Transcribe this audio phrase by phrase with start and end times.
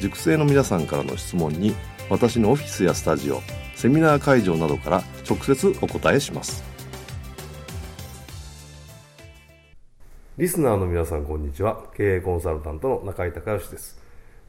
[0.00, 1.74] 塾生の皆さんからの質問に
[2.10, 3.40] 私のオフィスやスタジオ
[3.74, 6.62] セミナー会場などから直接お答えします。
[10.36, 11.84] リスナーの皆さんこんにちは。
[11.96, 14.02] 経営コンサルタントの中井孝義です。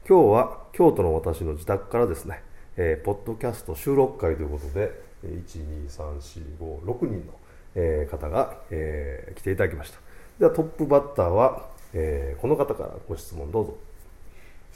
[0.08, 2.42] 今日は京都の私の自宅からですね、
[2.76, 4.92] えー、ポッドキャスト収録会ということで
[5.24, 7.34] 12345人の、
[7.74, 9.98] えー、方が、えー、来ていただきました。
[10.38, 13.76] ではトップバッターは、えー、この方からご質問どうぞ。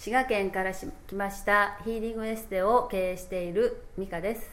[0.03, 4.51] 滋賀県から来ましたヒーリングエステを経営している美香です。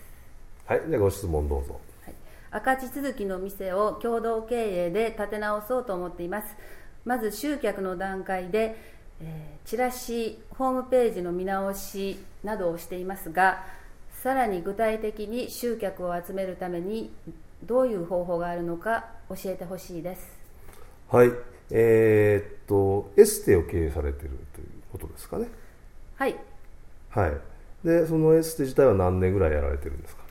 [0.66, 2.14] はいじゃあご質問どうぞ、はい、
[2.52, 6.48] 赤字続きの店を共同経営で立て直そうと思っています。
[7.06, 8.76] まず集客の段階で、
[9.22, 13.64] えー、チラシホームページの見直しなどをしていますが
[14.22, 17.10] さらに具体的に集客を集めるために
[17.64, 20.28] どういう方法があるのか教えてほしいです。
[21.10, 21.32] はい。
[21.72, 25.48] えー、っとエステを経営されているということですかね。
[26.16, 26.36] はい。
[27.10, 27.34] はい。
[27.84, 30.24] でそのエステ自体は何年ぐらいやられてるんですか？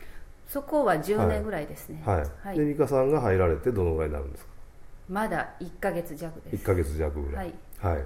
[0.48, 2.02] そこは10年ぐらいですね。
[2.04, 2.28] はい、はい。
[2.44, 4.50] はい、で美香さんが入られてどのぐらいになるんですか？
[5.08, 6.62] まだ1か月弱です。
[6.62, 7.54] 1か月弱ぐらい。
[7.78, 8.04] はい、はい、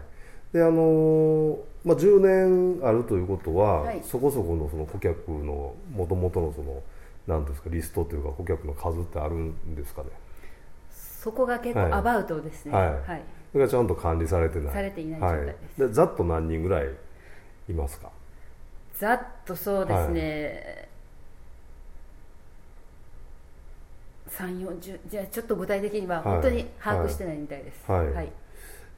[0.53, 6.83] であのー、まあ、10年あるということは、はい、そこそこのその顧客のもともとのその
[7.27, 10.09] 何ですかリストというか顧客の数ってあるんですかね？
[10.91, 12.73] そこが結構アバウトですね。
[12.73, 13.23] はい、はい
[13.53, 14.73] それがちゃんと管理されてない。
[14.73, 16.89] されていない状態です、はい、でざっと何人ぐらい
[17.69, 18.11] いますか？
[19.01, 20.89] ざっとそうですね、
[24.27, 28.33] はい、3 4 0じゃあちょっと具体的には本当に把握してないみたいです、はい、はい、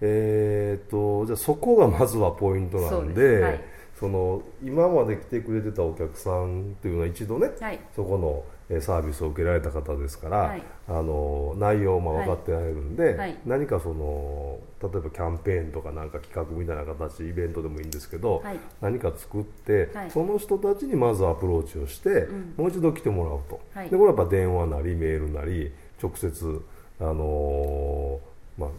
[0.00, 3.60] えー、っとじゃあそこがまずはポイントなんで、はい、
[3.98, 8.44] その今まで来てくれてたお客さんっていうのは一度ね、はい、そこの
[8.80, 25.72] サービスを受けられた方ですから、はい、あの内容も分かってられるんで、はい、何かその例えばキャンペーンとかなんか企画みたいな形イベントでもいいんですけど、はい、何か作って、その人たちにまずアプローチをして、うん、もう一度来てもらうと、でこれはやっぱ電話なりメールなり
[26.02, 26.64] 直接
[27.00, 28.70] あのー、まあ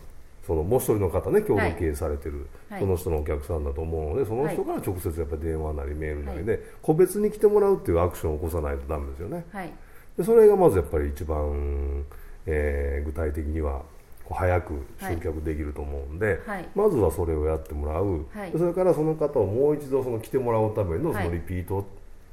[0.45, 2.47] そのもう一人の方ね共同経営されてる、はい、
[2.79, 9.71] その人のお客さんだと思うのでその人から直接やっぱり電話なりメールなりで、はい、個別に来てもらうっていうアクションを起こさないとダメですよね、はい、
[10.17, 12.05] でそれがまずやっぱり一番、
[12.45, 13.81] えー、具体的には
[14.29, 16.39] 早く集客できると思うんで、
[16.75, 18.25] まずはそれをやってもらう、
[18.57, 21.85] それからその方をもう一度その来てもらうためのそのリピート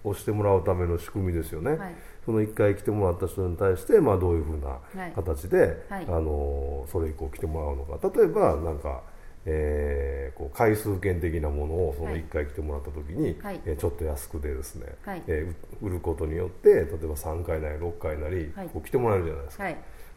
[0.04, 1.78] をしてもらうための仕組みですよね、
[2.24, 4.78] その1回来てもらった人に対して、まあ、どういうふうな
[5.14, 8.20] 形で、はい、あのそれ以降来てもらうのか。
[8.20, 9.02] 例えばなんか、
[9.46, 19.64] えー、こう回数券的なものをその1回来てもらった時に、はい、えー、ちょっと安くでですね、はい、えー、売ることによって例えば3回なり6回なり、こう来てもらえるじゃないですか。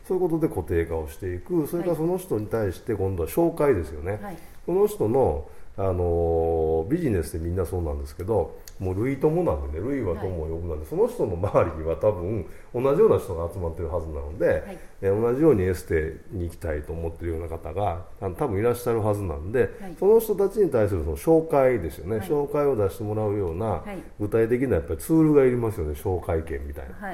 [0.08, 1.66] そういうことで固定化をしていく。
[1.66, 4.20] それからその人に対して今度は紹介ですよね、
[4.66, 12.46] その人のあのビジネスでみんなそうなんですけどもう類友なんでね類は友を呼ぶなんで、はい、その人の周りには多分
[12.76, 18.06] 同じような人が集まってるはずなので、はい、え同じようにエステに行きたいと思ってるような方が
[18.38, 23.84] 多分いらっしゃるはずなんで、はい、その人たちに対するその紹介ですよね、紹介を出してもらうような
[24.20, 27.14] 具体的なやっぱりツールがいりますよね紹介券みたいな。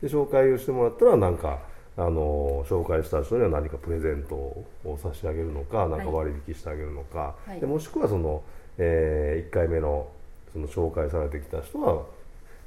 [0.00, 1.58] で紹介をしてもらったらなんか
[1.98, 4.64] あの紹介した人には何かプレゼントを
[5.02, 8.40] 差し上げるのか何か割引してあげるのか、はい、でもしくはその、
[8.78, 10.08] えー、1回目の
[10.52, 12.04] その紹介されてきた人は、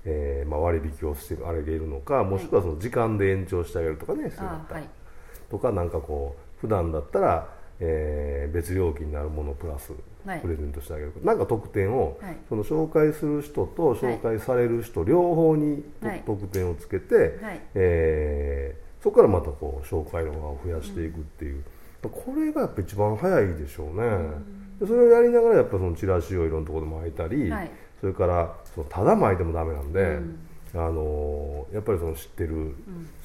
[0.03, 4.81] えーまあ、割引をしてあげるのかもしくはその時間で延長してあげるとかね、はい、そういうった
[5.49, 7.47] とかなんかこう普段だったら、
[7.79, 9.93] えー、別料金になるものプラス
[10.41, 15.83] プレゼントしてあげる、はい、なんか特典を、はい、その紹介する人と紹介される人、両方に、
[16.27, 21.63] 特典をつけて、はい、えーそこからまたこう紹介の輪を増やしていくっていう、
[22.01, 32.75] これがやっぱ一番早いでしょうね、それをやりながらやっぱそのチラシをいろんなところで巻いたり、はい、それからそのただ巻いてもダメなんで、うん、あのやっぱりその知ってる、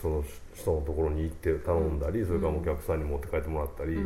[0.00, 0.24] その
[0.54, 3.98] 人のところに行って頼んだり、それからお客さんに持って帰ってもらったり。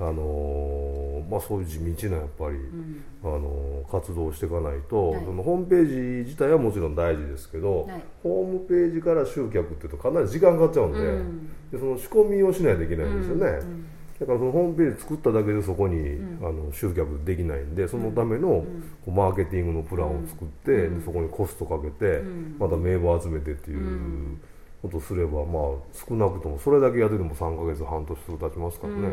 [0.00, 13.86] あのまあ、そういう地道なやっぱり、うん、あの活動をしていかないと、はい、そのホームページ自体はもちろん大事ですけど、はい、ホームページから集客っていうとかなり時間かかっちゃうんでうん、でその仕込みをしないといけないんですよね、うん、
[14.20, 18.64] だからそのホームページ作っただけでそこに、あの集客できないんでそのための、
[19.06, 22.22] マーケティングのプランを作って、でそこにコストかけて、
[22.58, 24.38] また名簿を集めてっていう。
[24.82, 29.08] ことすればまあ少なくともそれだけやってても3か月半年する経ちますからね、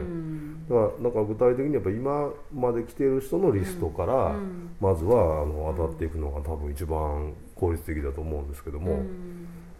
[0.69, 4.35] だからなんか具体的にやっぱ今まで来てる人のリストから、
[4.79, 9.01] まずはあの当たっていくのが多分一番効率的だと思うんですけども、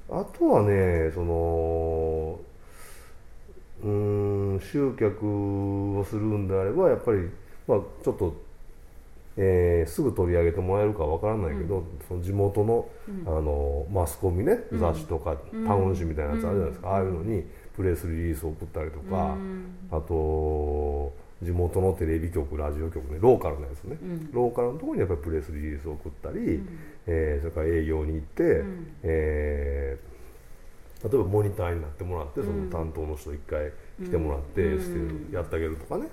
[0.09, 2.39] あとはねその
[3.83, 7.29] うん集客をするんであればやっぱり、
[7.67, 8.44] まあ、ちょっと
[9.37, 15.35] えー、すぐ取り上げてもらえるかわからないけど、うん、その地元のうん、あのマスコミね、雑誌とか、
[15.67, 17.43] タウン誌みたいなやつあるじゃないですか、ああいうのに
[17.75, 19.35] プレスリリースを送ったりとか、
[19.91, 23.97] あと地元のテレビ局ラジオ局ねローカルなやつね、
[24.31, 33.71] ローカルのところにやっぱりプレスリリースを送ったり、うん、えー、それから営業に行って、うん、えー、例えばモニターになってもらってその担当の人一回
[34.03, 34.61] 来てもらって、
[35.31, 36.07] やってあげるとかね、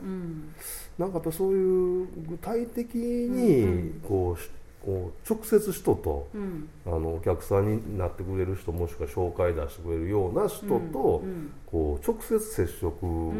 [0.98, 13.32] なんかやっぱそういう具体的にこう、こう直接人と、うん、あのお客さんになってくれる人もしくは紹介出してくれるような人と、うん、こう直接接触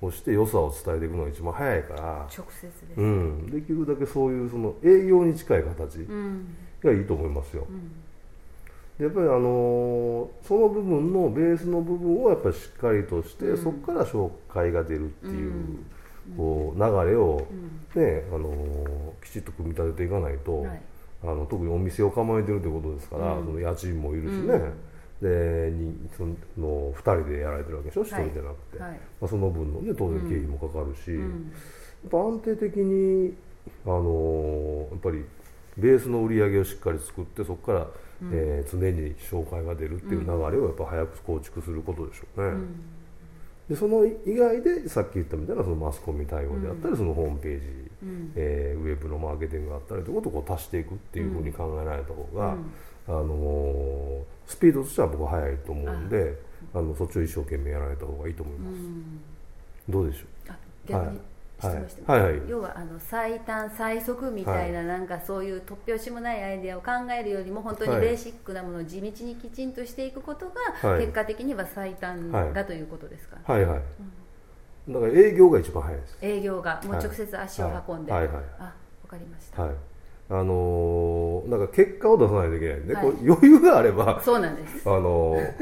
[0.00, 6.06] をして良さを伝えていくのが一番早いから直接でうん、できるだけそういうその営業に近い形
[6.82, 7.66] がいいと思いますよ。
[9.00, 15.52] やっぱりあのその部分のベースの部分をやっぱりしっかりとして、そこから紹介が出るっていう。
[16.36, 17.46] こう流れを、
[17.94, 20.66] ねあのきちっと組み立てていかないと、
[21.22, 24.60] あの特にお店を構えてるということですから、その家賃もいるしね、
[25.20, 28.86] でにその2人でやられてるわけでしょ、1人じゃなくて、ま
[29.22, 31.26] あ、その分の、ね、当然経費もかかるし、や
[32.06, 33.34] っぱ安定的に、
[33.84, 35.24] あのやっぱり
[35.80, 37.86] ベースの売り上げをしっかり作ってそこから、
[38.32, 42.58] えー、常に紹介が出るっていう流れをやっぱ早く構築することでしょうね。
[43.68, 47.66] でその以外でさっき言ったみたいなそのマスコミ対応であったり、そのホームページ、
[48.02, 52.56] うん、えー、ウェブのマーケティングがあったりということをこう足していくっていうふうに考えられた方が、
[53.06, 56.34] あのスピードとしては僕は速いと思うんで
[56.74, 58.78] あのそっちを一生懸命やられた方がいいと思います。
[59.88, 60.28] どうでしょう？
[60.88, 61.29] 逆に質問
[61.60, 62.22] してはい。
[62.22, 70.46] はいはい、要はあの最短最速みたいな、はい、なんかそういう突拍子もないアイデアを考えるよりも本当にベーシックなものを地道にきちんとしていくこと
[70.82, 73.64] が、結果的には最短だということですか、ね、はい。
[73.64, 73.80] はい、
[74.88, 76.18] うん、だから営業が一番早いです。
[76.22, 78.26] 営業がもう直接足を運んで、はい。
[78.26, 78.72] はいはい、あわ
[79.08, 79.74] かりました、はい。
[80.30, 85.54] あのー、なんか結果を出さないといけないんで、はい、こ余裕があればそうなんです、あのー、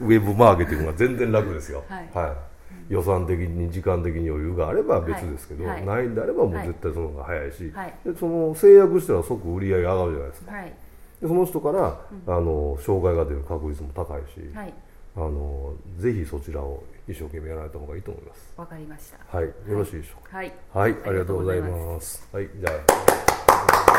[0.00, 1.84] ウェブマーケティングは全然楽ですよ。
[1.88, 2.55] はい、はい
[2.88, 18.54] 予算的に時間的に余裕があれば別ですけど、はい、ないんであればもう絶対その方が早いし、はい、でその制約したら即売り上げ上がるじゃないですか、はい、でその人から、うん、あの障害が出る確率も高いし、あのぜひそちらを一生懸命やられた方がいいと思います。
[18.56, 19.36] わかりました。
[19.36, 19.46] はい。
[19.46, 20.36] よろしいでしょうか。
[20.38, 22.28] はい、はい、ありがとうございます。
[22.32, 22.48] はい。
[22.54, 23.95] じゃあ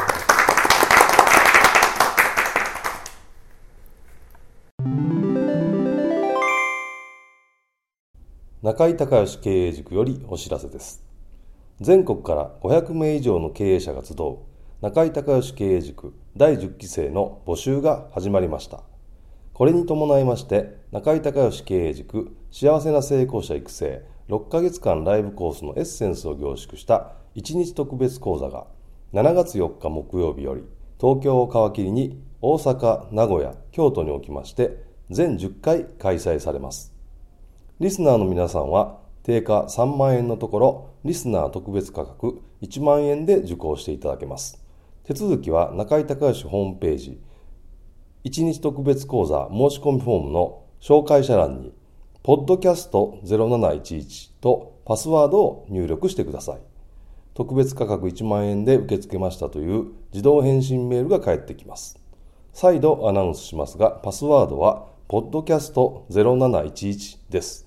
[8.67, 11.01] 中井隆義経営塾よりお知らせです。
[11.79, 14.39] 全国から500名以上の経営者が集う
[14.81, 18.83] 中井隆義経営塾第10期生の募集が始まりました。
[19.53, 28.67] これに伴いまして、中井隆義経営塾幸せな成功者育成6ヶ月間ライブコースのエッセンスを凝縮した1日特別講座が
[29.13, 30.63] 7月4日木曜日より
[31.00, 36.97] 東京を皮切りに大阪、名古屋、京都におきまして全10回開催されます。
[37.79, 44.63] リスナーの皆さんは定価3万円のところ、リスナー特別価格1万円で受講していただけます。
[45.03, 47.22] 手続きは中井隆義ホームページ、
[48.24, 51.72] 1日特別講座申し込みフォームの紹介者欄に、
[52.24, 56.57] ポッドキャスト0711とパスワードを入力してください。
[57.36, 62.00] 特別価格1万円で受け付けましたという自動返信メールが返ってきます。
[62.53, 67.66] 再度アナウンスしますが、パスワードは、ポッドキャスト0711です。